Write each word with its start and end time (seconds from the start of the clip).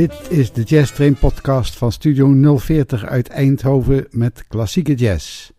Dit 0.00 0.30
is 0.30 0.52
de 0.52 0.62
Jazz 0.62 0.92
Train 0.92 1.14
podcast 1.14 1.76
van 1.76 1.92
Studio 1.92 2.56
040 2.58 3.04
uit 3.04 3.28
Eindhoven 3.28 4.06
met 4.10 4.44
klassieke 4.48 4.94
jazz. 4.94 5.50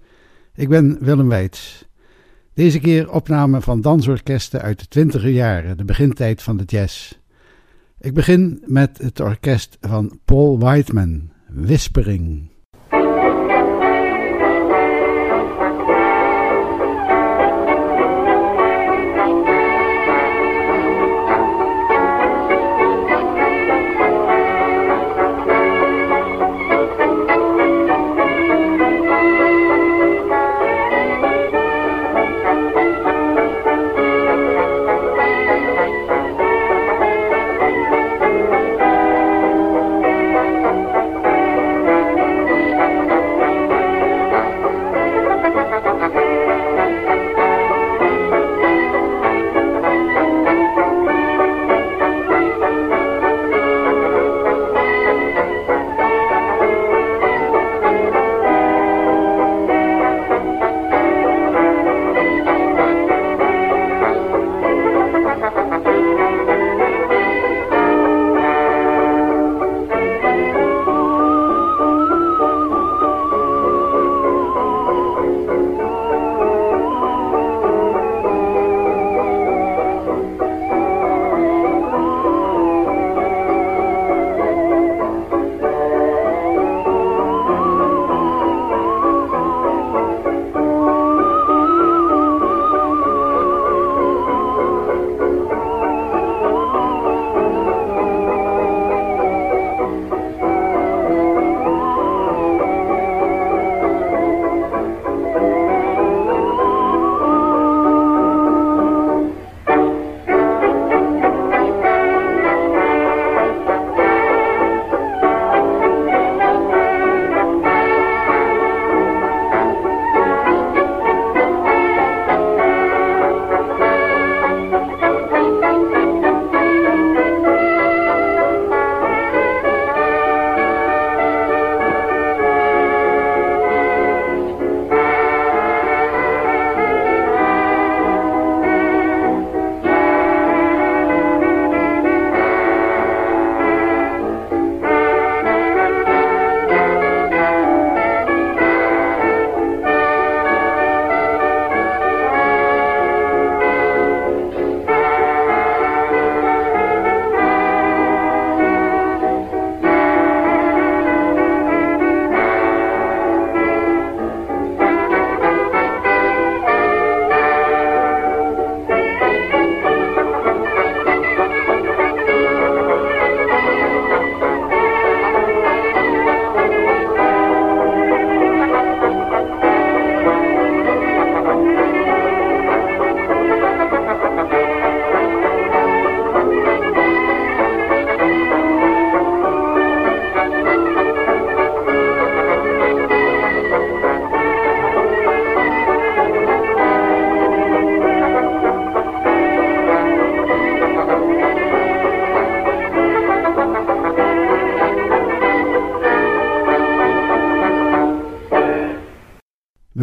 Ik 0.55 0.69
ben 0.69 0.97
Willem 0.99 1.27
Weits. 1.27 1.85
Deze 2.53 2.79
keer 2.79 3.11
opname 3.11 3.61
van 3.61 3.81
dansorkesten 3.81 4.61
uit 4.61 4.79
de 4.79 4.87
twintiger 4.87 5.29
jaren, 5.29 5.77
de 5.77 5.85
begintijd 5.85 6.41
van 6.41 6.57
de 6.57 6.63
jazz. 6.63 7.13
Ik 7.99 8.13
begin 8.13 8.63
met 8.65 8.97
het 8.97 9.19
orkest 9.19 9.77
van 9.81 10.19
Paul 10.25 10.59
Whiteman, 10.59 11.29
Whispering. 11.47 12.50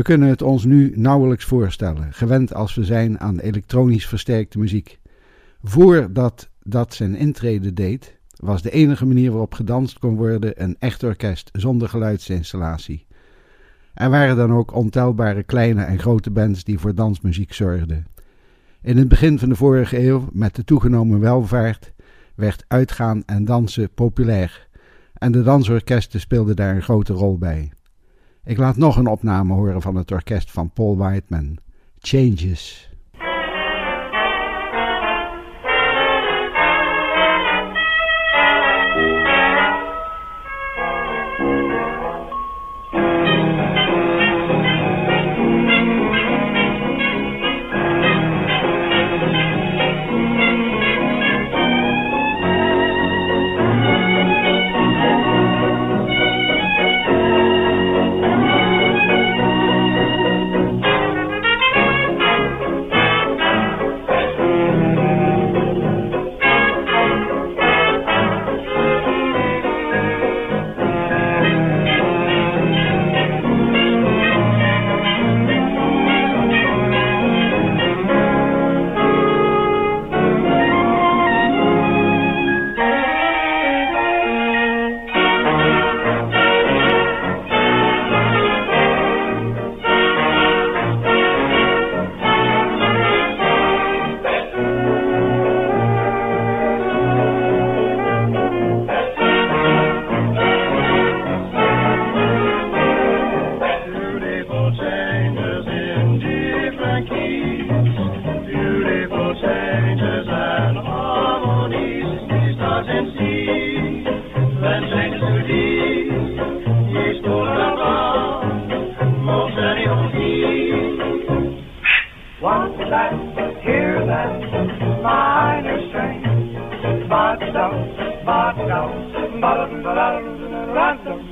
Kunnen 0.09 0.29
het 0.29 0.43
ons 0.43 0.65
nu 0.65 0.93
nauwelijks 0.97 1.45
voorstellen, 1.45 2.13
gewend 2.13 2.55
als 2.55 2.75
we 2.75 2.85
zijn 2.85 3.21
aan 3.21 3.39
elektronisch 3.39 4.07
versterkte 4.07 4.59
muziek. 4.59 4.99
Voordat 5.63 6.49
dat 6.63 6.95
zijn 6.95 7.15
intrede 7.15 7.73
deed, 7.73 8.19
was 8.37 8.63
de 8.63 8.71
enige 8.71 9.07
manier 9.07 9.31
waarop 9.31 9.55
gedanst 9.55 9.99
kon 9.99 10.17
worden 10.17 10.63
een 10.63 10.77
echt 10.79 11.03
orkest 11.03 11.51
zonder 11.53 11.89
geluidsinstallatie. 11.89 13.07
Er 13.95 14.11
waren 14.11 14.37
dan 14.37 14.53
ook 14.53 14.75
ontelbare 14.75 15.43
kleine 15.43 15.83
en 15.83 15.99
grote 15.99 16.31
bands 16.31 16.65
die 16.65 16.79
voor 16.79 16.95
dansmuziek 16.95 17.53
zorgden. 17.53 18.07
In 18.83 18.97
het 18.97 19.09
begin 19.09 19.39
van 19.39 19.49
de 19.49 19.57
vorige 19.57 20.07
eeuw, 20.07 20.29
met 20.33 20.55
de 20.55 20.65
toegenomen 20.65 21.21
welvaart, 21.21 21.93
werd 22.35 22.65
uitgaan 22.69 23.23
en 23.27 23.45
dansen 23.45 23.91
populair 23.95 24.69
en 25.15 25.33
de 25.33 25.43
dansorkesten 25.43 26.21
speelden 26.21 26.57
daar 26.57 26.75
een 26.75 26.83
grote 26.83 27.13
rol 27.13 27.39
bij. 27.39 27.73
Ik 28.49 28.59
laat 28.59 28.77
nog 28.77 28.97
een 28.97 29.07
opname 29.07 29.55
horen 29.55 29.83
van 29.83 29.97
het 29.97 30.11
orkest 30.11 30.51
van 30.51 30.71
Paul 30.71 30.97
Whiteman. 30.97 31.59
Changes. 31.99 32.88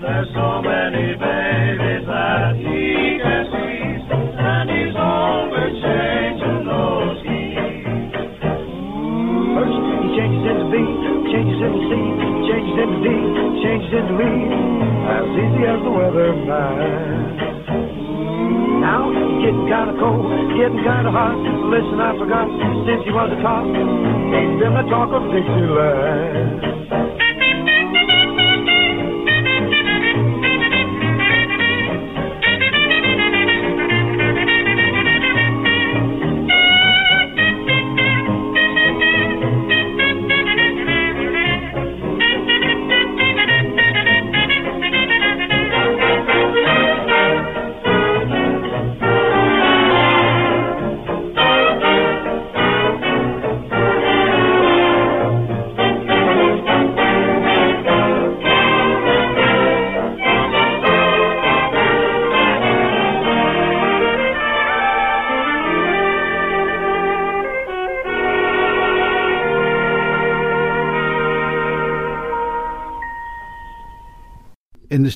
There's 0.03 0.29
so 0.35 0.63
many 0.63 1.15
babies 1.15 2.07
that 2.07 2.57
he 2.59 3.19
can 3.23 3.47
squeeze, 3.47 4.07
and 4.11 4.67
he's 4.71 4.97
always 4.99 5.75
changing 5.83 6.67
those 6.67 7.19
keys. 7.23 8.11
First, 9.55 9.79
he 10.03 10.07
changes 10.19 10.45
into 10.51 10.67
B, 10.67 10.75
changes 11.31 11.63
into 11.63 11.79
C, 11.87 11.95
changes 12.51 12.75
into 12.75 12.99
D, 13.07 13.09
changes 13.63 13.93
into 13.95 14.15
E, 14.19 14.35
as 15.07 15.31
easy 15.31 15.63
as 15.63 15.79
the 15.87 15.93
weather 15.95 16.35
man. 16.43 17.39
Now, 18.83 19.15
getting 19.43 19.67
kind 19.71 19.91
of 19.91 19.97
cold, 20.03 20.27
getting 20.59 20.83
kind 20.83 21.07
of 21.07 21.15
hot. 21.15 21.39
Listen, 21.71 22.03
I 22.03 22.19
forgot 22.19 22.51
since 22.87 23.03
she 23.03 23.11
was 23.11 23.29
a 23.35 23.43
top. 23.43 23.67
She's 23.67 24.55
been 24.63 24.75
the 24.79 24.87
talk 24.89 25.11
of 25.11 25.23
Dixieland. 25.35 26.76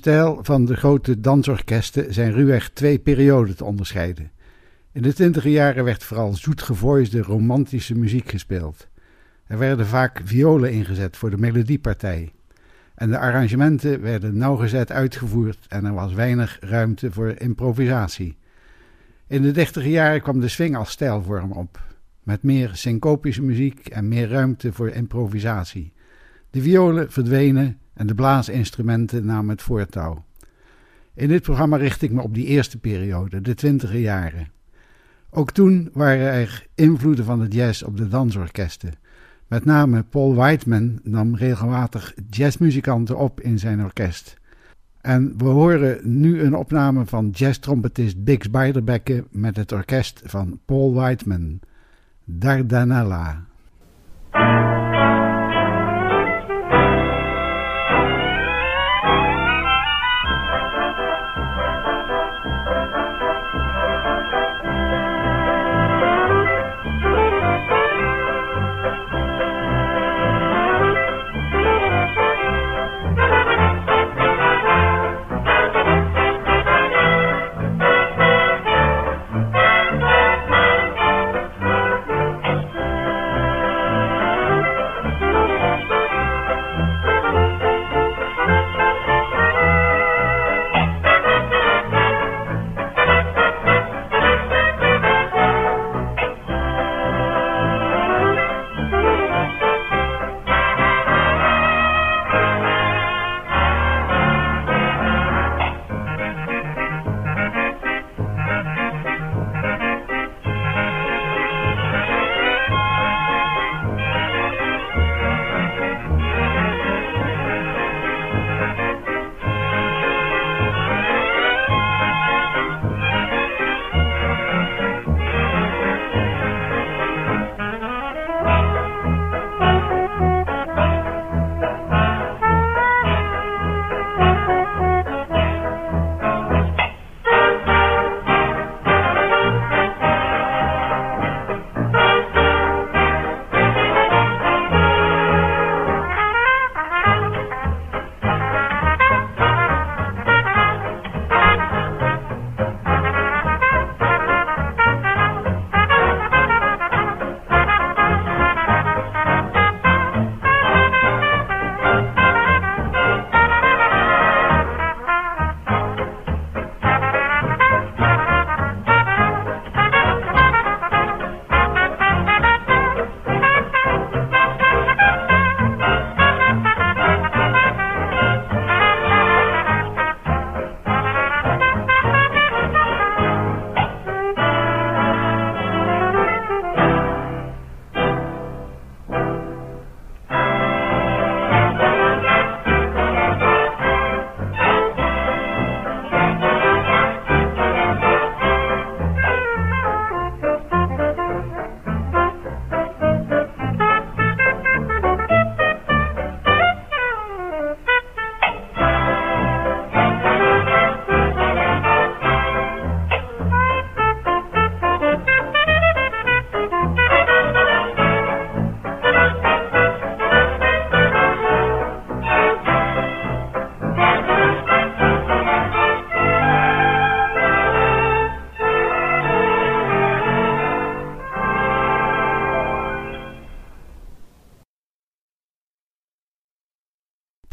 Stijl 0.00 0.38
van 0.42 0.64
de 0.64 0.76
grote 0.76 1.20
dansorkesten 1.20 2.14
zijn 2.14 2.32
ruwweg 2.32 2.70
twee 2.70 2.98
perioden 2.98 3.56
te 3.56 3.64
onderscheiden. 3.64 4.30
In 4.92 5.02
de 5.02 5.12
twintiger 5.12 5.50
jaren 5.50 5.84
werd 5.84 6.04
vooral 6.04 6.34
zoetgevoisde 6.34 7.22
romantische 7.22 7.94
muziek 7.94 8.30
gespeeld. 8.30 8.88
Er 9.46 9.58
werden 9.58 9.86
vaak 9.86 10.20
violen 10.24 10.72
ingezet 10.72 11.16
voor 11.16 11.30
de 11.30 11.38
melodiepartij. 11.38 12.32
En 12.94 13.10
de 13.10 13.18
arrangementen 13.18 14.00
werden 14.00 14.36
nauwgezet 14.36 14.92
uitgevoerd 14.92 15.66
en 15.68 15.84
er 15.84 15.94
was 15.94 16.12
weinig 16.12 16.58
ruimte 16.60 17.12
voor 17.12 17.34
improvisatie. 17.38 18.36
In 19.26 19.42
de 19.42 19.50
dertiger 19.50 19.90
jaren 19.90 20.22
kwam 20.22 20.40
de 20.40 20.48
swing 20.48 20.76
als 20.76 20.90
stijlvorm 20.90 21.52
op, 21.52 21.80
met 22.22 22.42
meer 22.42 22.70
syncopische 22.72 23.42
muziek 23.42 23.88
en 23.88 24.08
meer 24.08 24.28
ruimte 24.28 24.72
voor 24.72 24.88
improvisatie. 24.88 25.92
De 26.50 26.62
violen 26.62 27.12
verdwenen 27.12 27.79
en 28.00 28.06
de 28.06 28.14
blaasinstrumenten 28.14 29.26
namen 29.26 29.50
het 29.50 29.62
voortouw. 29.62 30.24
In 31.14 31.28
dit 31.28 31.42
programma 31.42 31.76
richt 31.76 32.02
ik 32.02 32.10
me 32.10 32.22
op 32.22 32.34
die 32.34 32.46
eerste 32.46 32.78
periode, 32.78 33.40
de 33.40 33.54
twintiger 33.54 33.98
jaren. 33.98 34.48
Ook 35.30 35.50
toen 35.50 35.90
waren 35.92 36.32
er 36.32 36.66
invloeden 36.74 37.24
van 37.24 37.40
de 37.40 37.48
jazz 37.48 37.82
op 37.82 37.96
de 37.96 38.08
dansorkesten. 38.08 38.92
Met 39.46 39.64
name 39.64 40.02
Paul 40.02 40.34
Whiteman 40.34 41.00
nam 41.02 41.34
regelmatig 41.36 42.14
jazzmuzikanten 42.30 43.18
op 43.18 43.40
in 43.40 43.58
zijn 43.58 43.84
orkest. 43.84 44.36
En 45.00 45.34
we 45.38 45.44
horen 45.44 46.20
nu 46.20 46.40
een 46.40 46.54
opname 46.54 47.06
van 47.06 47.30
jazztrompetist 47.32 48.24
Bix 48.24 48.50
Beiderbecke 48.50 49.24
met 49.30 49.56
het 49.56 49.72
orkest 49.72 50.22
van 50.24 50.60
Paul 50.64 50.94
Whiteman, 50.94 51.60
Dardanella. 52.24 53.48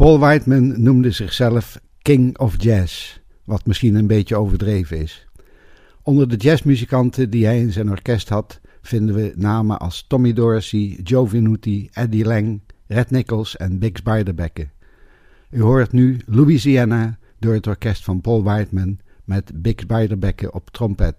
Paul 0.08 0.20
Whiteman 0.20 0.82
noemde 0.82 1.12
zichzelf 1.12 1.80
King 2.02 2.38
of 2.38 2.56
Jazz, 2.58 3.20
wat 3.44 3.66
misschien 3.66 3.96
een 3.96 4.08
beetje 4.08 4.36
overdreven 4.36 4.98
is. 4.98 5.28
Onder 6.02 6.28
de 6.28 6.36
jazzmuzikanten 6.36 7.30
die 7.30 7.46
hij 7.46 7.60
in 7.60 7.72
zijn 7.72 7.90
orkest 7.90 8.30
had, 8.30 8.60
vinden 8.82 9.16
we 9.16 9.34
namen 9.36 9.80
als 9.80 10.06
Tommy 10.08 10.34
Dorsey, 10.34 11.00
Joe 11.04 11.28
Venuti, 11.28 11.90
Eddie 11.94 12.26
Lang, 12.26 12.62
Red 12.86 13.12
Nichols 13.12 13.58
en 13.58 13.80
Bix 13.80 14.04
Beiderbecke. 14.04 14.68
U 15.50 15.62
hoort 15.62 15.92
nu 15.92 16.22
Louisiana 16.26 17.18
door 17.40 17.54
het 17.54 17.68
orkest 17.68 18.04
van 18.04 18.22
Paul 18.22 18.44
Whiteman 18.44 19.00
met 19.24 19.52
Bix 19.62 19.86
Beiderbecke 19.86 20.52
op 20.52 20.70
trompet. 20.70 21.16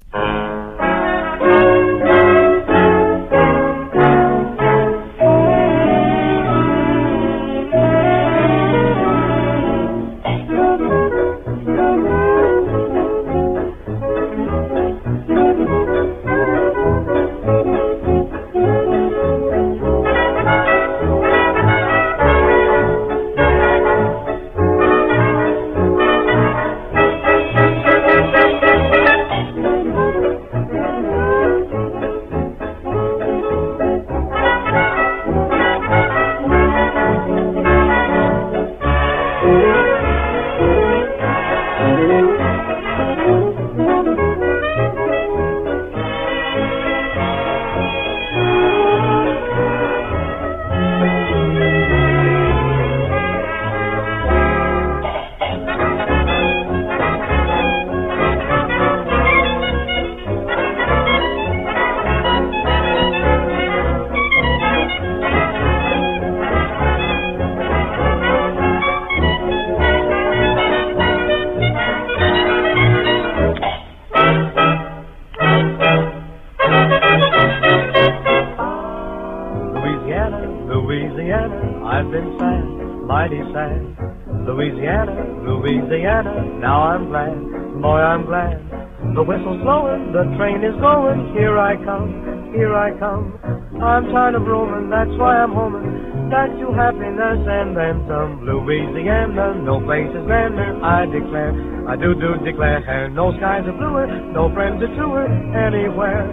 I'm 93.79 94.11
tired 94.11 94.35
of 94.35 94.43
roaming, 94.43 94.91
that's 94.91 95.15
why 95.19 95.39
I'm 95.39 95.55
homing. 95.55 96.31
Back 96.31 96.51
to 96.59 96.75
happiness 96.75 97.41
and 97.47 97.77
then 97.79 98.05
some. 98.11 98.43
Louisiana, 98.43 99.55
no 99.63 99.79
place 99.81 100.11
is 100.11 100.27
grander, 100.27 100.77
I 100.83 101.07
declare. 101.07 101.55
I 101.89 101.95
do 101.95 102.13
do 102.19 102.37
declare, 102.45 103.09
no 103.09 103.33
skies 103.39 103.65
are 103.65 103.79
bluer, 103.79 104.07
no 104.35 104.53
friends 104.53 104.83
are 104.83 104.93
truer, 104.99 105.31
anywhere, 105.55 106.27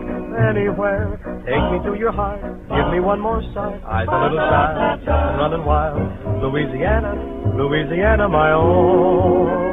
anywhere. 0.49 1.21
Take 1.45 1.65
me 1.71 1.77
to 1.85 1.93
your 1.97 2.11
heart, 2.11 2.41
give 2.41 2.87
me 2.91 2.99
one 2.99 3.21
more 3.21 3.41
sigh. 3.53 3.79
Eyes 3.85 4.09
a 4.09 4.17
little 4.25 4.41
shy, 4.41 5.37
running 5.37 5.63
wild. 5.63 6.01
Louisiana, 6.41 7.13
Louisiana, 7.55 8.27
my 8.27 8.51
own. 8.51 9.64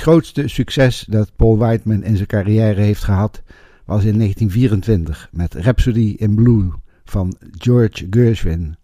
Het 0.00 0.08
grootste 0.08 0.48
succes 0.48 1.04
dat 1.08 1.36
Paul 1.36 1.58
Whiteman 1.58 2.02
in 2.02 2.16
zijn 2.16 2.28
carrière 2.28 2.80
heeft 2.80 3.04
gehad 3.04 3.42
was 3.84 4.04
in 4.04 4.18
1924 4.18 5.28
met 5.32 5.54
Rhapsody 5.54 6.14
in 6.18 6.34
Blue 6.34 6.70
van 7.04 7.36
George 7.50 8.06
Gershwin. 8.10 8.76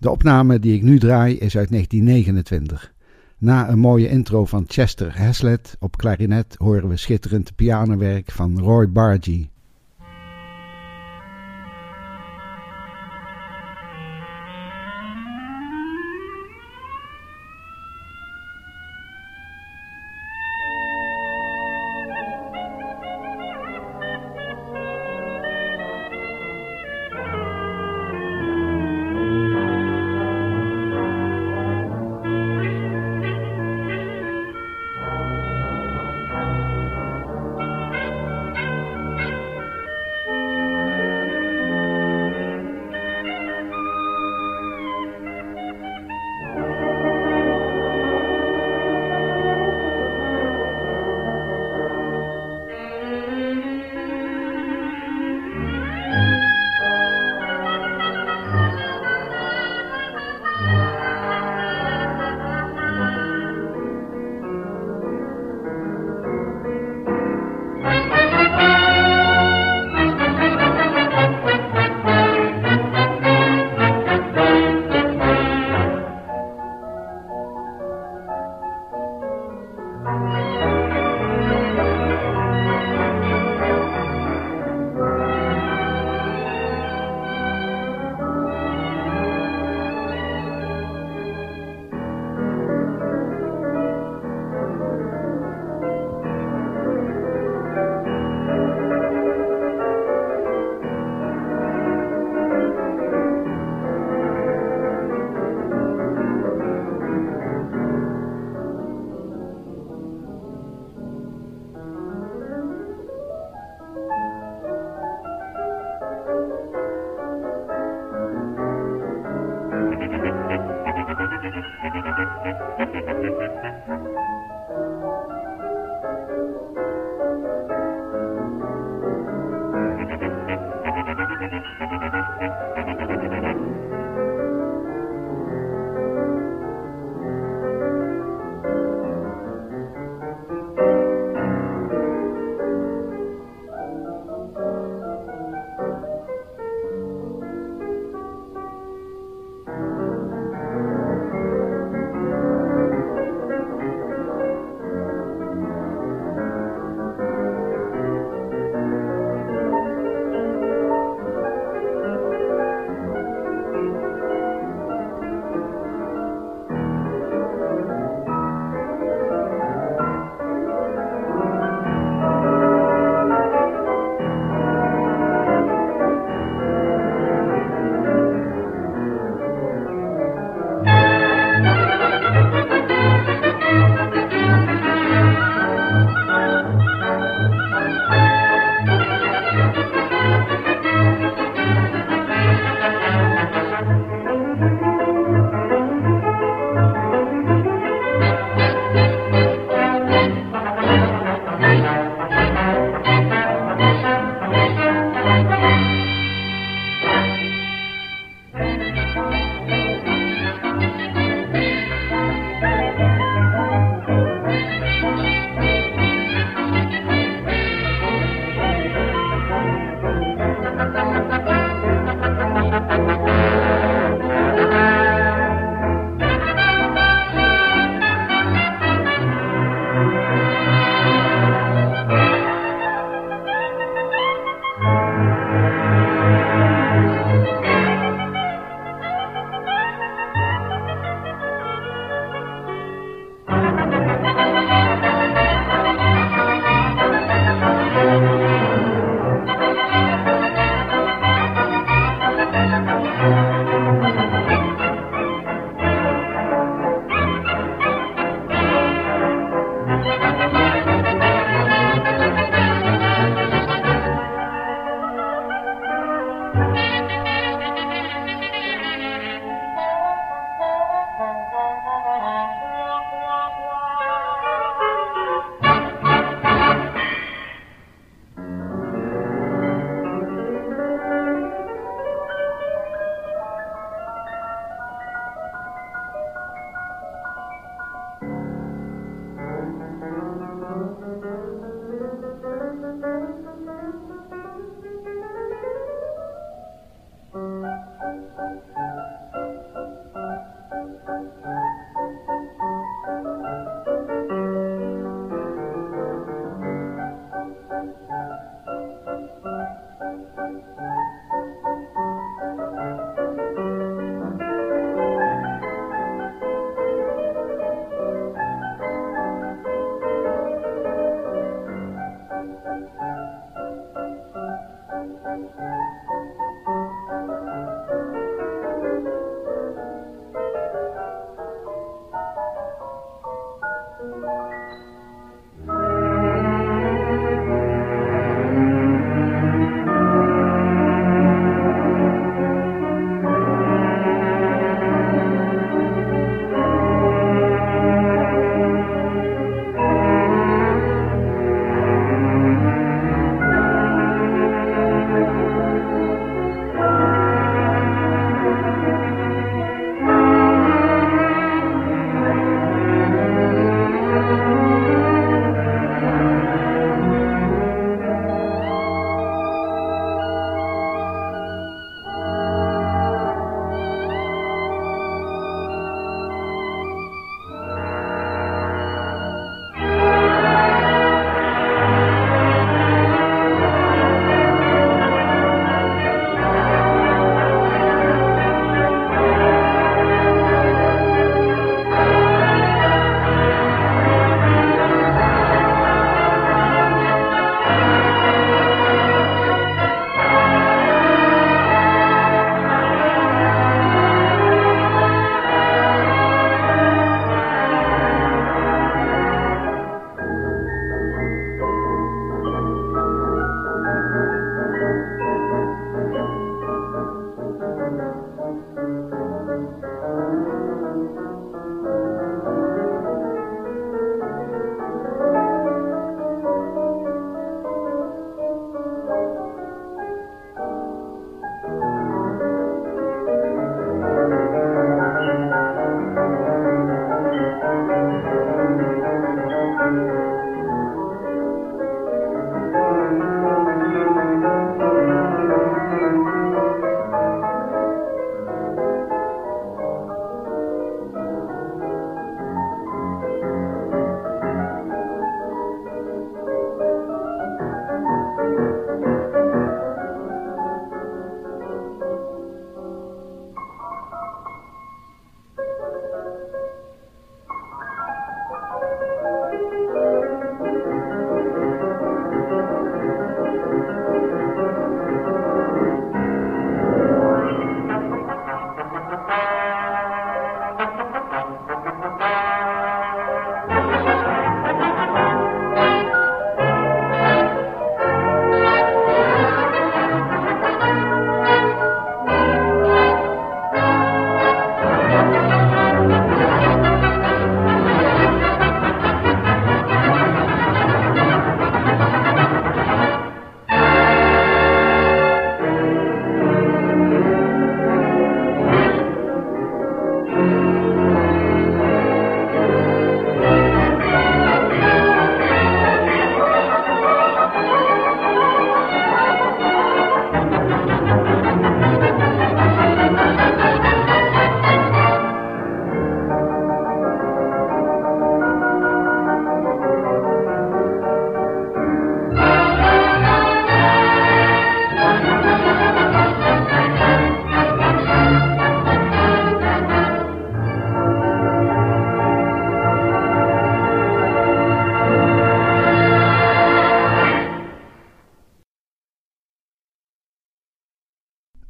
De 0.00 0.10
opname 0.10 0.58
die 0.58 0.74
ik 0.74 0.82
nu 0.82 0.98
draai 0.98 1.38
is 1.38 1.56
uit 1.56 1.70
1929. 1.70 2.92
Na 3.38 3.68
een 3.68 3.78
mooie 3.78 4.08
intro 4.08 4.44
van 4.44 4.64
Chester 4.66 5.18
Haslett 5.18 5.76
op 5.80 5.96
klarinet 5.96 6.54
horen 6.58 6.88
we 6.88 6.96
schitterend 6.96 7.54
pianowerk 7.54 8.30
van 8.30 8.58
Roy 8.58 8.90
Bargy. 8.90 9.48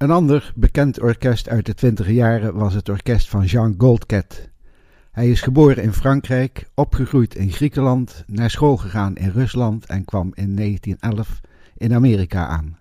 Een 0.05 0.11
ander 0.11 0.53
bekend 0.55 1.01
orkest 1.01 1.49
uit 1.49 1.67
de 1.67 1.75
twintige 1.75 2.15
jaren 2.15 2.55
was 2.55 2.75
het 2.75 2.89
orkest 2.89 3.29
van 3.29 3.45
Jean 3.45 3.75
Goldcat. 3.79 4.49
Hij 5.11 5.31
is 5.31 5.41
geboren 5.41 5.83
in 5.83 5.93
Frankrijk, 5.93 6.69
opgegroeid 6.75 7.35
in 7.35 7.51
Griekenland, 7.51 8.25
naar 8.27 8.51
school 8.51 8.77
gegaan 8.77 9.17
in 9.17 9.29
Rusland 9.29 9.87
en 9.87 10.05
kwam 10.05 10.31
in 10.35 10.57
1911 10.57 11.41
in 11.77 11.95
Amerika 11.95 12.47
aan. 12.47 12.79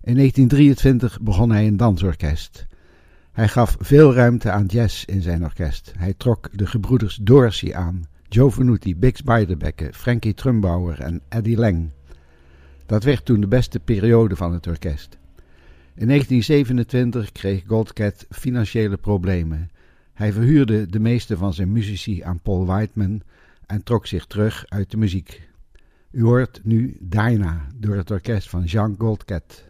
In 0.00 0.14
1923 0.14 1.20
begon 1.20 1.50
hij 1.50 1.66
een 1.66 1.76
dansorkest. 1.76 2.66
Hij 3.32 3.48
gaf 3.48 3.76
veel 3.78 4.14
ruimte 4.14 4.50
aan 4.50 4.66
jazz 4.66 5.04
in 5.04 5.22
zijn 5.22 5.44
orkest. 5.44 5.92
Hij 5.98 6.14
trok 6.16 6.48
de 6.52 6.66
gebroeders 6.66 7.18
Dorsey 7.22 7.74
aan, 7.74 8.04
Joe 8.28 8.50
Venuti, 8.50 8.96
Bix 8.96 9.22
Beiderbecke, 9.22 9.88
Frankie 9.92 10.34
Trumbauer 10.34 11.00
en 11.00 11.20
Eddie 11.28 11.56
Lang. 11.56 11.90
Dat 12.86 13.04
werd 13.04 13.24
toen 13.24 13.40
de 13.40 13.48
beste 13.48 13.80
periode 13.80 14.36
van 14.36 14.52
het 14.52 14.66
orkest. 14.66 15.19
In 15.94 16.06
1927 16.06 17.32
kreeg 17.32 17.62
Goldcat 17.66 18.26
financiële 18.30 18.96
problemen. 18.96 19.70
Hij 20.12 20.32
verhuurde 20.32 20.86
de 20.86 21.00
meeste 21.00 21.36
van 21.36 21.54
zijn 21.54 21.72
muzici 21.72 22.22
aan 22.22 22.40
Paul 22.40 22.66
Whiteman 22.66 23.22
en 23.66 23.82
trok 23.82 24.06
zich 24.06 24.26
terug 24.26 24.64
uit 24.68 24.90
de 24.90 24.96
muziek. 24.96 25.48
U 26.10 26.22
hoort 26.22 26.60
nu 26.62 26.96
Dinah 27.00 27.60
door 27.76 27.96
het 27.96 28.10
orkest 28.10 28.48
van 28.48 28.64
Jean 28.64 28.94
Goldcat. 28.98 29.69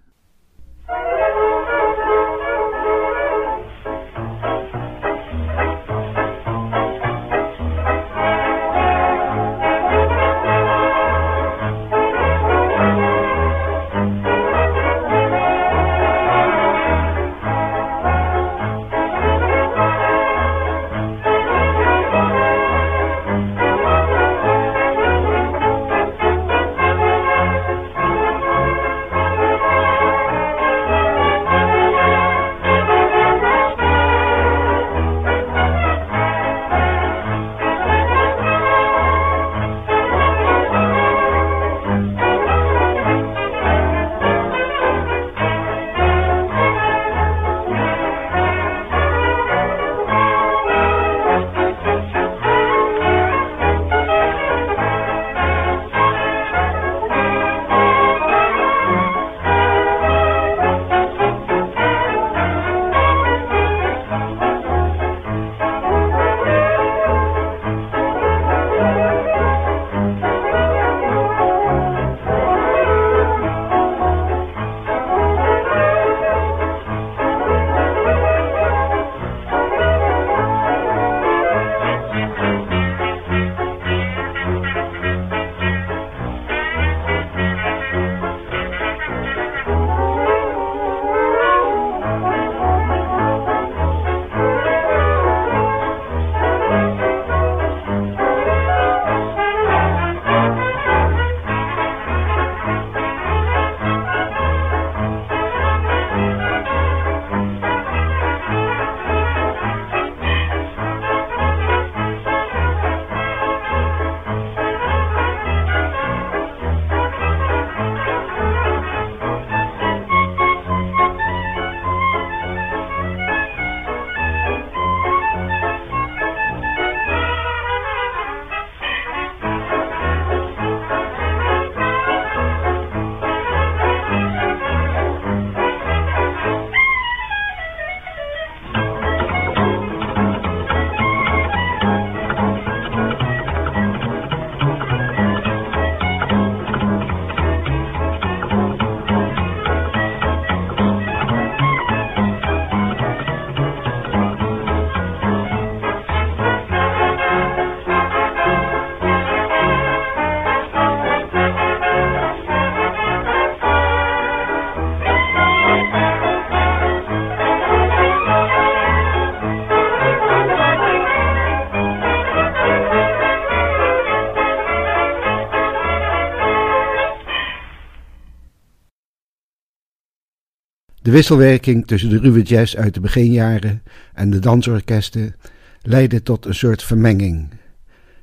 De 181.10 181.16
wisselwerking 181.16 181.86
tussen 181.86 182.10
de 182.10 182.18
ruwe 182.18 182.42
jazz 182.42 182.74
uit 182.76 182.94
de 182.94 183.00
beginjaren 183.00 183.82
en 184.14 184.30
de 184.30 184.38
dansorkesten 184.38 185.34
leidde 185.82 186.22
tot 186.22 186.46
een 186.46 186.54
soort 186.54 186.82
vermenging. 186.82 187.48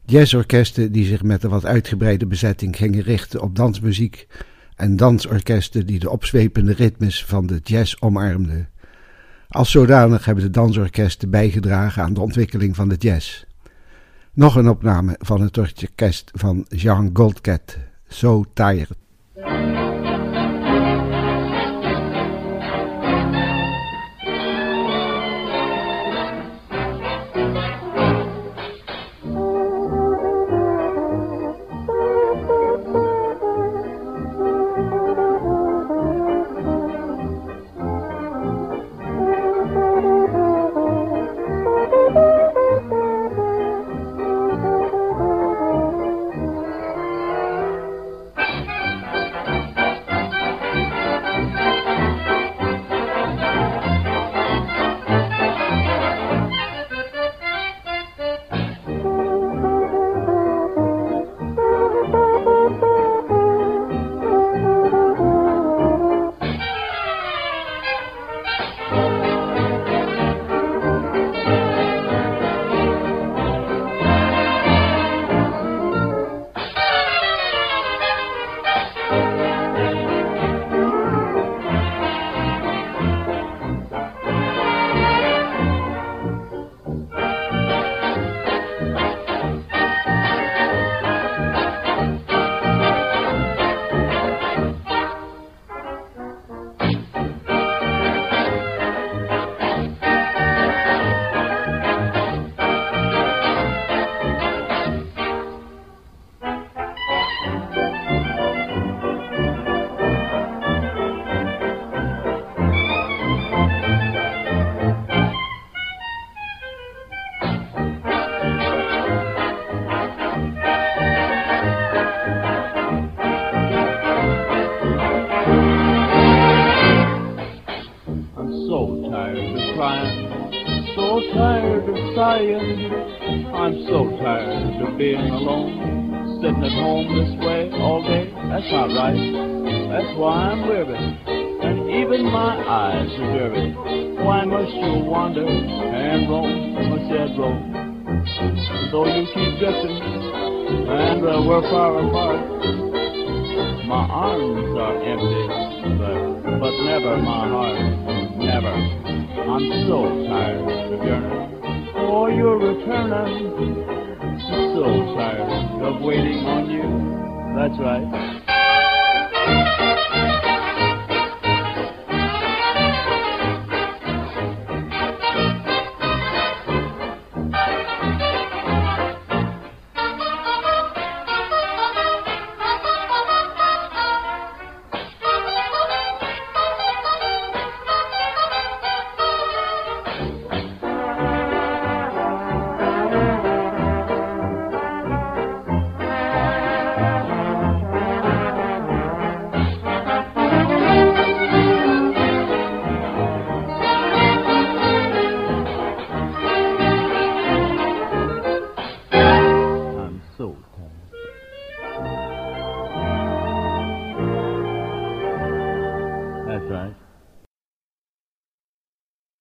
Jazzorkesten 0.05 0.91
die 0.91 1.05
zich 1.05 1.23
met 1.23 1.43
een 1.43 1.49
wat 1.49 1.65
uitgebreide 1.65 2.25
bezetting 2.25 2.75
gingen 2.75 3.01
richten 3.01 3.41
op 3.41 3.55
dansmuziek 3.55 4.27
en 4.75 4.95
dansorkesten 4.95 5.85
die 5.85 5.99
de 5.99 6.09
opzwepende 6.09 6.73
ritmes 6.73 7.25
van 7.25 7.45
de 7.45 7.59
jazz 7.63 7.95
omarmden. 7.99 8.69
Als 9.47 9.71
zodanig 9.71 10.25
hebben 10.25 10.43
de 10.43 10.49
dansorkesten 10.49 11.29
bijgedragen 11.29 12.03
aan 12.03 12.13
de 12.13 12.21
ontwikkeling 12.21 12.75
van 12.75 12.89
de 12.89 12.95
jazz. 12.95 13.43
Nog 14.33 14.55
een 14.55 14.69
opname 14.69 15.15
van 15.19 15.41
het 15.41 15.57
orkest 15.57 16.31
van 16.33 16.65
Jean 16.69 17.09
Goldcat, 17.13 17.77
So 18.07 18.45
Tired. 18.53 19.06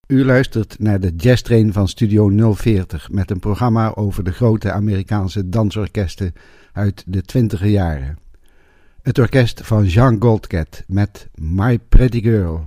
U 0.07 0.25
luistert 0.25 0.79
naar 0.79 1.01
de 1.01 1.13
Jazz 1.17 1.43
Train 1.43 1.73
van 1.73 1.89
Studio 1.89 2.53
040 2.55 3.11
met 3.11 3.31
een 3.31 3.39
programma 3.39 3.95
over 3.95 4.25
de 4.25 4.33
grote 4.33 4.73
Amerikaanse 4.73 5.49
dansorkesten 5.49 6.35
uit 6.73 7.05
de 7.07 7.23
twintiger 7.23 7.69
jaren. 7.69 8.19
Het 9.03 9.19
orkest 9.19 9.61
van 9.65 9.85
Jean 9.85 10.17
Goldcat 10.23 10.85
met 10.87 11.29
My 11.35 11.79
Pretty 11.79 12.23
Girl. 12.23 12.67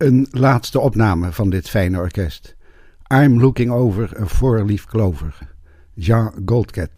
Een 0.00 0.26
laatste 0.30 0.80
opname 0.80 1.32
van 1.32 1.50
dit 1.50 1.68
fijne 1.68 1.98
orkest. 1.98 2.56
I'm 3.14 3.40
looking 3.40 3.70
over 3.70 4.20
a 4.20 4.26
four-leaf 4.26 4.84
clover. 4.86 5.38
Jean 5.94 6.32
Goldcat. 6.44 6.88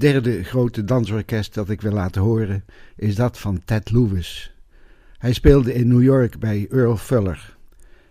Het 0.00 0.12
derde 0.12 0.44
grote 0.44 0.84
dansorkest 0.84 1.54
dat 1.54 1.70
ik 1.70 1.80
wil 1.80 1.92
laten 1.92 2.22
horen 2.22 2.64
is 2.96 3.14
dat 3.14 3.38
van 3.38 3.64
Ted 3.64 3.90
Lewis. 3.90 4.54
Hij 5.18 5.32
speelde 5.32 5.74
in 5.74 5.88
New 5.88 6.02
York 6.02 6.38
bij 6.38 6.66
Earl 6.70 6.96
Fuller. 6.96 7.56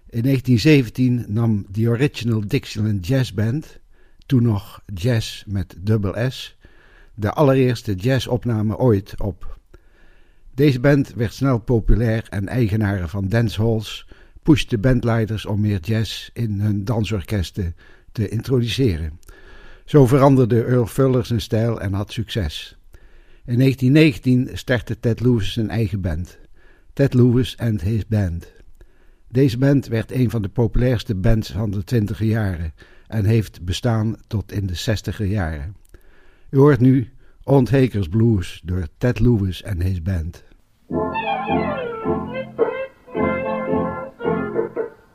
In 0.10 0.22
1917 0.22 1.26
nam 1.28 1.66
de 1.70 1.88
Original 1.88 2.48
Dixieland 2.48 3.08
Jazz 3.08 3.32
Band, 3.32 3.80
toen 4.26 4.44
nog 4.44 4.82
jazz 4.94 5.44
met 5.48 5.76
dubbel 5.80 6.32
S, 6.32 6.58
de 7.14 7.32
allereerste 7.32 7.94
jazzopname 7.94 8.78
ooit 8.78 9.14
op. 9.18 9.58
Deze 10.54 10.80
band 10.80 11.14
werd 11.14 11.34
snel 11.34 11.60
populair 11.60 12.28
en 12.30 12.48
eigenaren 12.48 13.10
van 13.10 13.28
dancehalls 13.28 14.08
pushten 14.44 14.82
bandleiders 14.82 15.46
om 15.46 15.60
meer 15.60 15.80
jazz 15.80 16.30
in 16.34 16.60
hun 16.60 16.86
dansorkesten 16.86 17.76
te 18.12 18.30
introduceren. 18.30 19.20
Zo 19.90 20.06
veranderde 20.06 20.64
Earl 20.64 20.86
Fuller 20.86 21.26
zijn 21.26 21.42
stijl 21.42 21.82
en 21.82 21.94
had 21.94 22.12
succes. 22.12 22.78
In 23.46 23.58
1919 23.58 24.58
startte 24.58 25.00
Ted 25.00 25.20
Lewis 25.20 25.54
zijn 25.54 25.70
eigen 25.70 26.02
band, 26.02 26.40
Ted 26.94 27.14
Lewis 27.14 27.58
and 27.58 27.82
His 27.82 28.08
Band. 28.08 28.52
Deze 29.28 29.58
band 29.58 29.88
werd 29.88 30.12
een 30.12 30.30
van 30.30 30.42
de 30.42 30.50
populairste 30.50 31.16
bands 31.16 31.52
van 31.52 31.72
de 31.72 31.84
twintiger 31.84 32.26
jaren 32.26 32.74
en 33.08 33.26
heeft 33.26 33.62
bestaan 33.66 34.16
tot 34.28 34.52
in 34.52 34.68
de 34.68 34.76
zestiger 34.76 35.26
jaren. 35.26 35.76
U 36.50 36.58
hoort 36.58 36.80
nu 36.80 37.10
Ont 37.44 37.72
Hakers 37.72 38.08
Blues 38.08 38.62
door 38.64 38.88
Ted 38.98 39.20
Lewis 39.20 39.66
and 39.66 39.84
His 39.84 40.02
Band. 40.02 40.44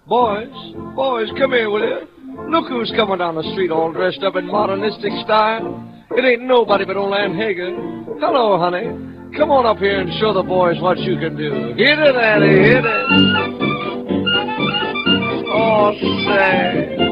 Boys, 0.07 0.75
boys, 0.95 1.33
come 1.33 1.57
here, 1.57 1.70
will 1.70 1.89
you? 1.89 2.13
Look 2.51 2.68
who's 2.68 2.93
coming 2.97 3.18
down 3.18 3.35
the 3.35 3.43
street 3.53 3.70
all 3.70 3.93
dressed 3.93 4.22
up 4.22 4.37
in 4.37 4.47
modernistic 4.47 5.12
style. 5.24 5.85
It 6.11 6.24
ain't 6.24 6.43
nobody 6.43 6.85
but 6.85 6.97
old 6.97 7.14
Aunt 7.14 7.37
Hager. 7.37 7.74
Hello, 8.20 8.59
honey. 8.59 8.85
Come 9.37 9.51
on 9.51 9.66
up 9.66 9.78
here 9.78 10.01
and 10.01 10.12
show 10.20 10.32
the 10.32 10.43
boys 10.43 10.80
what 10.80 10.99
you 10.99 11.18
can 11.18 11.37
do. 11.37 11.74
Hit 11.76 11.99
it, 11.99 12.14
Annie, 12.14 12.62
hit 12.68 12.85
it. 12.85 13.05
Oh, 15.51 15.93
say. 16.26 17.03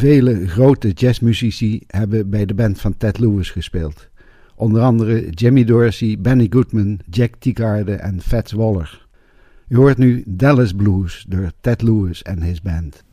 Vele 0.00 0.46
grote 0.46 0.88
jazzmuzici 0.88 1.82
hebben 1.86 2.30
bij 2.30 2.46
de 2.46 2.54
band 2.54 2.80
van 2.80 2.96
Ted 2.96 3.18
Lewis 3.18 3.50
gespeeld. 3.50 4.08
Onder 4.54 4.82
andere 4.82 5.30
Jimmy 5.30 5.64
Dorsey, 5.64 6.16
Benny 6.18 6.46
Goodman, 6.50 6.98
Jack 7.10 7.34
Teagarde 7.38 7.92
en 7.92 8.20
Fats 8.20 8.52
Waller. 8.52 9.06
Je 9.66 9.76
hoort 9.76 9.98
nu 9.98 10.22
Dallas 10.26 10.72
Blues 10.72 11.24
door 11.28 11.50
Ted 11.60 11.82
Lewis 11.82 12.22
en 12.22 12.42
his 12.42 12.62
band. 12.62 13.04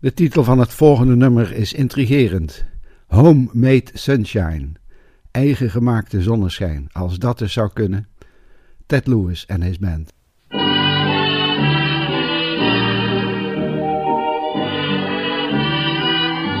De 0.00 0.14
titel 0.14 0.44
van 0.44 0.58
het 0.58 0.74
volgende 0.74 1.16
nummer 1.16 1.52
is 1.52 1.72
intrigerend. 1.72 2.64
Homemade 3.06 3.86
Sunshine. 3.92 4.68
Eigen 5.30 5.70
gemaakte 5.70 6.22
zonneschijn. 6.22 6.88
Als 6.92 7.18
dat 7.18 7.38
dus 7.38 7.52
zou 7.52 7.70
kunnen. 7.72 8.08
Ted 8.86 9.06
Lewis 9.06 9.46
en 9.46 9.62
his 9.62 9.78
band. 9.78 10.12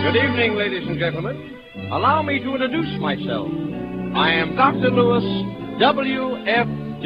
Good 0.02 0.14
evening, 0.14 0.54
ladies 0.54 0.88
and 0.88 0.98
gentlemen. 0.98 1.36
Allow 1.90 2.24
me 2.24 2.40
to 2.40 2.52
introduce 2.52 2.98
myself. 2.98 3.48
I 4.14 4.40
am 4.40 4.54
Dr. 4.54 4.94
Lewis, 4.94 5.24
WFD. 5.78 7.04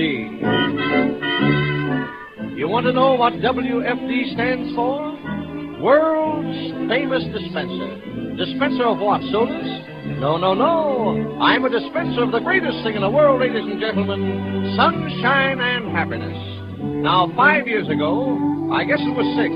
You 2.57 2.69
want 2.69 2.87
to 2.87 2.93
know 2.93 3.19
what 3.19 3.33
WFD 3.33 4.33
stands 4.33 4.75
for? 4.75 5.14
World's 5.85 6.89
famous 6.89 7.21
dispenser. 7.29 8.41
Dispenser 8.41 8.89
of 8.89 9.05
what, 9.05 9.21
sodas? 9.29 9.69
No, 10.17 10.41
no, 10.41 10.57
no. 10.57 11.37
I'm 11.45 11.63
a 11.67 11.69
dispenser 11.69 12.25
of 12.25 12.33
the 12.33 12.41
greatest 12.41 12.81
thing 12.81 12.97
in 12.97 13.03
the 13.03 13.11
world, 13.11 13.45
ladies 13.45 13.61
and 13.61 13.79
gentlemen 13.79 14.73
sunshine 14.81 15.61
and 15.61 15.93
happiness. 15.93 16.33
Now, 17.05 17.31
five 17.37 17.69
years 17.69 17.85
ago, 17.93 18.33
I 18.73 18.89
guess 18.89 18.97
it 18.97 19.13
was 19.13 19.29
six. 19.37 19.53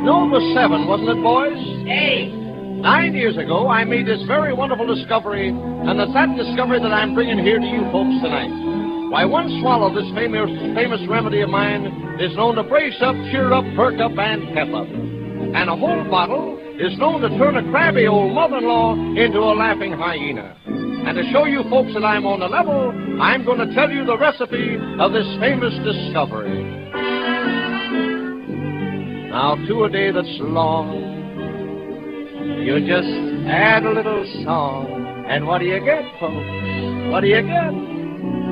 No, 0.00 0.24
it 0.24 0.32
was 0.32 0.44
seven, 0.56 0.88
wasn't 0.88 1.12
it, 1.12 1.20
boys? 1.20 1.60
Eight. 1.92 2.32
Nine 2.80 3.12
years 3.12 3.36
ago, 3.36 3.68
I 3.68 3.84
made 3.84 4.06
this 4.06 4.24
very 4.24 4.56
wonderful 4.56 4.88
discovery, 4.88 5.52
and 5.52 6.00
it's 6.00 6.12
that 6.16 6.32
discovery 6.40 6.80
that 6.80 6.92
I'm 6.96 7.12
bringing 7.12 7.36
here 7.44 7.60
to 7.60 7.68
you 7.68 7.84
folks 7.92 8.16
tonight. 8.24 8.48
Why, 9.12 9.28
one 9.28 9.60
swallow 9.60 9.92
of 9.92 9.94
this 9.94 10.08
famous, 10.16 10.48
famous 10.72 11.04
remedy 11.04 11.44
of 11.44 11.52
mine 11.52 11.84
is 12.16 12.34
known 12.34 12.56
to 12.56 12.64
brace 12.64 12.96
up, 13.04 13.14
cheer 13.28 13.52
up, 13.52 13.68
perk 13.76 14.00
up, 14.00 14.16
and 14.16 14.56
pep 14.56 14.72
up. 14.72 15.15
And 15.56 15.70
a 15.70 15.76
whole 15.76 16.04
bottle 16.10 16.58
is 16.78 16.98
known 16.98 17.22
to 17.22 17.30
turn 17.38 17.56
a 17.56 17.62
crabby 17.70 18.06
old 18.06 18.34
mother-in-law 18.34 18.92
into 19.16 19.38
a 19.38 19.56
laughing 19.56 19.92
hyena. 19.92 20.54
And 20.66 21.16
to 21.16 21.24
show 21.32 21.46
you 21.46 21.62
folks 21.70 21.94
that 21.94 22.04
I'm 22.04 22.26
on 22.26 22.40
the 22.40 22.46
level, 22.46 22.92
I'm 23.22 23.42
going 23.42 23.66
to 23.66 23.74
tell 23.74 23.90
you 23.90 24.04
the 24.04 24.18
recipe 24.18 24.76
of 25.00 25.12
this 25.12 25.26
famous 25.40 25.72
discovery. 25.80 26.62
Now, 29.30 29.56
to 29.66 29.84
a 29.84 29.88
day 29.90 30.10
that's 30.10 30.28
long, 30.40 30.92
you 32.60 32.80
just 32.86 33.08
add 33.48 33.84
a 33.84 33.90
little 33.90 34.26
song, 34.44 35.24
and 35.26 35.46
what 35.46 35.60
do 35.60 35.64
you 35.64 35.80
get, 35.80 36.04
folks? 36.20 36.36
What 37.10 37.22
do 37.22 37.28
you 37.28 37.40
get? 37.40 37.72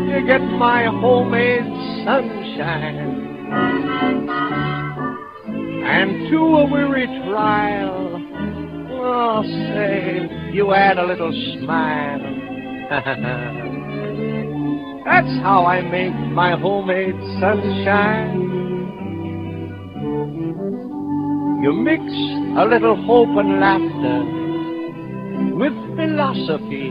You 0.08 0.26
get 0.26 0.40
my 0.40 0.84
homemade 0.84 1.66
sunshine. 2.06 3.14
And 5.86 6.30
to 6.30 6.38
a 6.38 6.64
weary 6.70 7.06
trial, 7.28 8.04
Oh, 9.06 9.42
say, 9.42 10.30
you 10.52 10.72
add 10.72 10.96
a 10.96 11.04
little 11.04 11.30
smile. 11.60 12.20
That's 15.04 15.28
how 15.42 15.66
I 15.66 15.82
make 15.82 16.14
my 16.32 16.52
homemade 16.56 17.14
sunshine. 17.38 18.40
You 21.62 21.74
mix 21.74 22.02
a 22.02 22.64
little 22.64 22.96
hope 23.04 23.28
and 23.36 23.60
laughter 23.60 24.24
with 25.54 25.74
philosophy, 25.96 26.88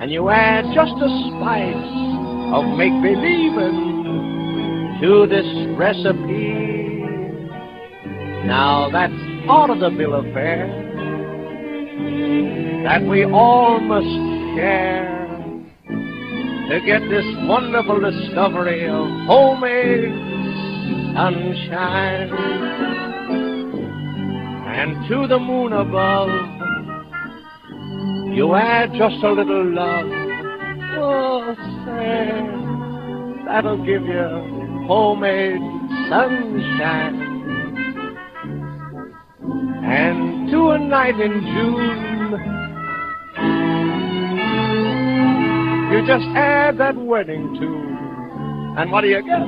and 0.00 0.10
you 0.10 0.30
add 0.30 0.64
just 0.74 0.92
a 0.92 1.08
spice 1.28 1.92
of 2.54 2.64
make 2.78 3.02
believing 3.02 4.98
to 5.02 5.26
this 5.26 5.44
recipe. 5.76 6.77
Now 8.48 8.88
that's 8.90 9.12
part 9.46 9.68
of 9.68 9.78
the 9.78 9.90
bill 9.90 10.14
of 10.14 10.24
fare 10.32 10.66
that 12.84 13.02
we 13.02 13.22
all 13.24 13.78
must 13.78 14.06
share 14.56 15.28
to 16.70 16.80
get 16.86 17.02
this 17.10 17.26
wonderful 17.46 18.00
discovery 18.00 18.88
of 18.88 19.06
homemade 19.26 20.14
sunshine. 21.14 22.30
And 24.66 25.06
to 25.10 25.26
the 25.26 25.38
moon 25.38 25.74
above, 25.74 26.30
you 28.34 28.54
add 28.54 28.94
just 28.94 29.22
a 29.24 29.30
little 29.30 29.74
love. 29.74 30.06
Oh, 30.96 31.54
say, 31.84 33.44
that'll 33.44 33.84
give 33.84 34.06
you 34.06 34.86
homemade 34.88 35.60
sunshine. 36.08 37.27
And 39.90 40.50
to 40.50 40.70
a 40.70 40.78
night 40.78 41.18
in 41.18 41.32
June, 41.40 42.18
you 45.90 46.06
just 46.06 46.26
add 46.36 46.76
that 46.78 46.94
wedding 46.96 47.56
tune. 47.58 47.96
And 48.76 48.92
what 48.92 49.00
do 49.00 49.08
you 49.08 49.22
get? 49.22 49.40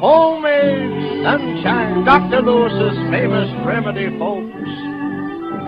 Homemade 0.00 1.22
sunshine, 1.22 2.04
Dr. 2.04 2.42
Lewis's 2.42 2.98
famous 3.12 3.48
remedy, 3.64 4.08
folks. 4.18 4.68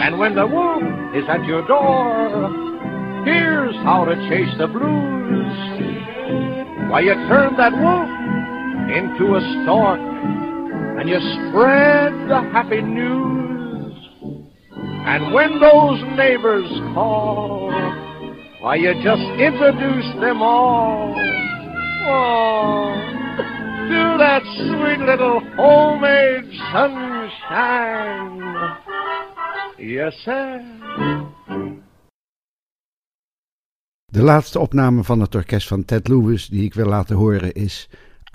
And 0.01 0.18
when 0.18 0.34
the 0.34 0.47
womb 0.47 1.14
is 1.14 1.24
at 1.28 1.45
your 1.45 1.66
door, 1.66 2.51
here's 3.24 3.76
how 3.84 4.05
to 4.07 4.16
chase 4.28 4.53
the 4.59 4.66
blues. 4.66 5.55
Why, 6.90 7.01
you 7.01 7.14
turn 7.28 7.57
that 7.57 7.72
wolf 7.72 8.09
into 8.90 9.36
a 9.36 9.40
stork, 9.62 10.01
and 10.99 11.09
you 11.09 11.18
spread 11.18 12.12
the 12.28 12.40
happy 12.53 12.80
news. 12.80 13.95
And 15.07 15.32
when 15.34 15.61
those 15.61 16.03
neighbors 16.16 16.68
call, 16.95 17.70
why, 18.61 18.76
you 18.76 18.95
just 19.03 19.22
introduce 19.38 20.20
them 20.20 20.40
all. 20.40 21.14
Oh, 22.07 22.95
to 23.88 24.16
that 24.18 24.42
sweet 24.57 25.01
little 25.05 25.40
homemade 25.57 26.51
sunshine. 26.72 28.40
Yes, 29.78 30.14
sir. 30.24 30.62
De 34.07 34.22
laatste 34.22 34.59
opname 34.59 35.05
van 35.05 35.20
het 35.20 35.34
orkest 35.34 35.68
van 35.68 35.84
Ted 35.84 36.09
Lewis 36.09 36.47
die 36.47 36.64
ik 36.64 36.74
wil 36.74 36.86
laten 36.86 37.16
horen 37.16 37.53
is 37.53 37.88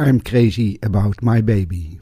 I'm 0.07 0.22
Crazy 0.22 0.78
About 0.80 1.22
My 1.22 1.43
Baby. 1.43 1.99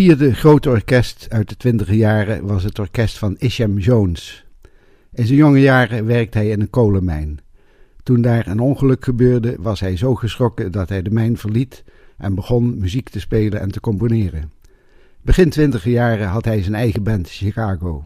Vierde 0.00 0.34
grote 0.34 0.68
orkest 0.68 1.26
uit 1.30 1.48
de 1.48 1.56
twintige 1.56 1.96
jaren 1.96 2.46
was 2.46 2.62
het 2.62 2.78
orkest 2.78 3.18
van 3.18 3.36
Isham 3.38 3.78
Jones. 3.78 4.44
In 5.12 5.26
zijn 5.26 5.38
jonge 5.38 5.60
jaren 5.60 6.06
werkte 6.06 6.38
hij 6.38 6.48
in 6.48 6.60
een 6.60 6.70
kolenmijn. 6.70 7.40
Toen 8.02 8.20
daar 8.20 8.46
een 8.46 8.60
ongeluk 8.60 9.04
gebeurde, 9.04 9.56
was 9.58 9.80
hij 9.80 9.96
zo 9.96 10.14
geschrokken 10.14 10.72
dat 10.72 10.88
hij 10.88 11.02
de 11.02 11.10
mijn 11.10 11.36
verliet 11.36 11.84
en 12.16 12.34
begon 12.34 12.78
muziek 12.78 13.08
te 13.08 13.20
spelen 13.20 13.60
en 13.60 13.70
te 13.70 13.80
componeren. 13.80 14.52
Begin 15.22 15.50
twintige 15.50 15.90
jaren 15.90 16.28
had 16.28 16.44
hij 16.44 16.62
zijn 16.62 16.74
eigen 16.74 17.02
band 17.02 17.28
Chicago. 17.28 18.04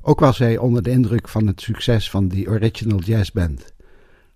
Ook 0.00 0.20
was 0.20 0.38
hij 0.38 0.58
onder 0.58 0.82
de 0.82 0.90
indruk 0.90 1.28
van 1.28 1.46
het 1.46 1.60
succes 1.60 2.10
van 2.10 2.28
die 2.28 2.48
Original 2.48 2.98
Jazz 2.98 3.30
Band. 3.30 3.72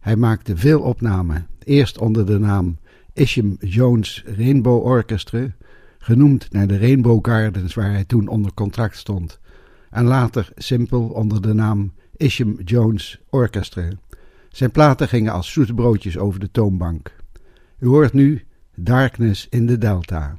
Hij 0.01 0.17
maakte 0.17 0.57
veel 0.57 0.81
opnamen, 0.81 1.47
eerst 1.65 1.99
onder 1.99 2.27
de 2.27 2.39
naam 2.39 2.79
Isham 3.13 3.57
Jones 3.61 4.25
Rainbow 4.37 4.85
Orchestra, 4.85 5.55
genoemd 6.05 6.53
naar 6.53 6.67
de 6.67 6.79
Rainbow 6.79 7.27
Gardens 7.27 7.75
waar 7.75 7.91
hij 7.91 8.05
toen 8.05 8.29
onder 8.29 8.55
contract 8.55 8.97
stond, 8.97 9.39
en 9.91 10.05
later 10.05 10.49
simpel 10.57 11.09
onder 11.09 11.43
de 11.43 11.53
naam 11.53 11.93
Isham 12.17 12.61
Jones 12.65 13.21
Orchestra. 13.31 13.89
Zijn 14.49 14.71
platen 14.71 15.09
gingen 15.09 15.33
als 15.33 15.53
zoete 15.53 15.75
broodjes 15.75 16.19
over 16.19 16.41
de 16.41 16.51
toonbank. 16.51 17.15
U 17.79 17.87
hoort 17.87 18.13
nu 18.13 18.45
Darkness 18.75 19.47
in 19.51 19.67
the 19.67 19.79
Delta. 19.79 20.39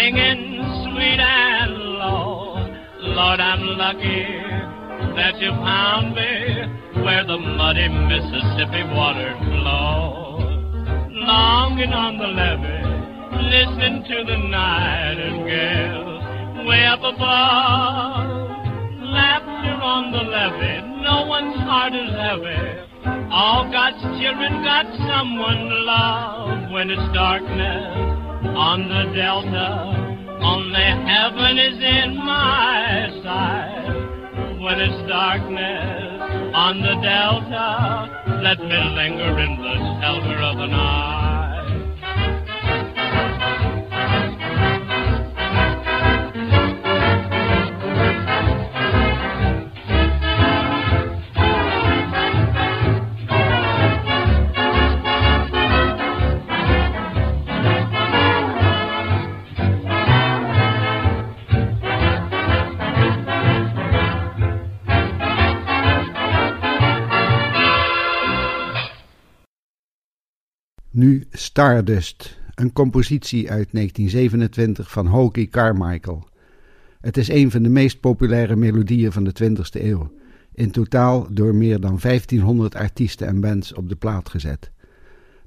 singing 0.00 0.56
sweet 0.82 1.20
and 1.20 1.76
low. 2.00 2.56
Lord, 3.00 3.40
I'm 3.40 3.60
lucky 3.76 4.24
that 5.16 5.36
you 5.38 5.50
found 5.60 6.14
me 6.16 7.02
where 7.04 7.24
the 7.26 7.36
muddy 7.36 7.88
Mississippi 7.88 8.82
water 8.96 9.36
flows. 9.44 10.40
Longing 11.12 11.92
on 11.92 12.16
the 12.16 12.32
levee, 12.32 12.80
listening 13.52 14.04
to 14.08 14.24
the 14.24 14.38
nightingales 14.48 16.24
way 16.66 16.86
up 16.86 17.00
above. 17.00 18.24
Laughter 19.04 19.76
on 19.84 20.12
the 20.12 20.24
levee, 20.24 20.80
no 21.04 21.26
one's 21.26 21.56
heart 21.68 21.92
is 21.92 22.10
heavy. 22.16 22.88
All 23.30 23.70
God's 23.70 24.00
children 24.16 24.64
got 24.64 24.86
someone 24.96 25.68
to 25.68 25.78
love 25.84 26.70
when 26.72 26.88
it's 26.88 27.12
darkness 27.12 28.09
on 28.42 28.88
the 28.88 29.12
delta. 29.14 30.08
Only 30.40 30.88
heaven 31.06 31.58
is 31.58 31.78
in 31.78 32.16
my 32.16 33.10
sight. 33.22 34.60
When 34.60 34.80
it's 34.80 35.08
darkness 35.08 36.20
on 36.54 36.80
the 36.80 36.94
delta, 37.02 38.40
let 38.42 38.58
me 38.58 38.78
linger 38.96 39.38
in 39.38 39.56
the 39.60 40.00
shelter 40.00 40.38
of 40.42 40.56
the 40.56 40.66
night. 40.66 41.29
Nu 71.00 71.24
Stardust, 71.30 72.38
een 72.54 72.72
compositie 72.72 73.50
uit 73.50 73.68
1927 73.72 74.90
van 74.90 75.06
Hokie 75.06 75.48
Carmichael. 75.48 76.28
Het 77.00 77.16
is 77.16 77.28
een 77.28 77.50
van 77.50 77.62
de 77.62 77.68
meest 77.68 78.00
populaire 78.00 78.56
melodieën 78.56 79.12
van 79.12 79.24
de 79.24 79.32
20e 79.42 79.82
eeuw. 79.82 80.10
In 80.54 80.70
totaal 80.70 81.26
door 81.30 81.54
meer 81.54 81.80
dan 81.80 81.98
1500 82.02 82.74
artiesten 82.74 83.26
en 83.26 83.40
bands 83.40 83.74
op 83.74 83.88
de 83.88 83.96
plaat 83.96 84.28
gezet. 84.28 84.70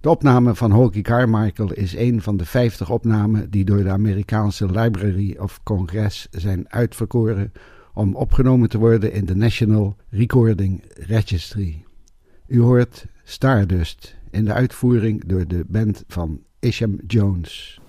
De 0.01 0.09
opname 0.09 0.55
van 0.55 0.71
Hokie 0.71 1.01
Carmichael 1.01 1.73
is 1.73 1.95
een 1.95 2.21
van 2.21 2.37
de 2.37 2.45
50 2.45 2.89
opnamen 2.89 3.49
die 3.49 3.65
door 3.65 3.83
de 3.83 3.89
Amerikaanse 3.89 4.65
Library 4.65 5.37
of 5.39 5.59
Congress 5.63 6.27
zijn 6.31 6.65
uitverkoren 6.71 7.51
om 7.93 8.15
opgenomen 8.15 8.69
te 8.69 8.77
worden 8.77 9.13
in 9.13 9.25
de 9.25 9.35
National 9.35 9.95
Recording 10.09 10.83
Registry. 10.93 11.83
U 12.47 12.61
hoort 12.61 13.05
Stardust 13.23 14.21
in 14.33 14.45
de 14.45 14.53
uitvoering 14.53 15.25
door 15.25 15.47
de 15.47 15.63
band 15.67 16.03
van 16.07 16.41
Isham 16.59 16.99
Jones. 17.07 17.79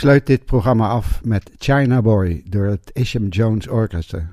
Sluit 0.00 0.26
dit 0.26 0.44
programma 0.44 0.88
af 0.88 1.20
met 1.24 1.50
China 1.58 2.02
Boy 2.02 2.42
door 2.44 2.66
het 2.66 2.90
Isham 2.92 3.28
Jones 3.28 3.68
Orchestra. 3.68 4.32